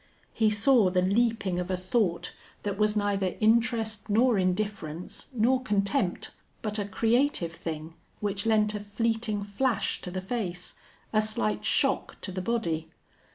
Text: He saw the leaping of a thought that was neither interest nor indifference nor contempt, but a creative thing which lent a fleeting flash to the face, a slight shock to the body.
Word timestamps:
He 0.33 0.49
saw 0.49 0.89
the 0.89 1.03
leaping 1.03 1.59
of 1.59 1.69
a 1.69 1.77
thought 1.77 2.33
that 2.63 2.75
was 2.79 2.95
neither 2.95 3.35
interest 3.39 4.09
nor 4.09 4.35
indifference 4.39 5.27
nor 5.31 5.61
contempt, 5.61 6.31
but 6.63 6.79
a 6.79 6.85
creative 6.87 7.51
thing 7.51 7.93
which 8.19 8.47
lent 8.47 8.73
a 8.73 8.79
fleeting 8.79 9.43
flash 9.43 10.01
to 10.01 10.09
the 10.09 10.19
face, 10.19 10.73
a 11.13 11.21
slight 11.21 11.63
shock 11.65 12.19
to 12.21 12.31
the 12.31 12.41
body. 12.41 12.89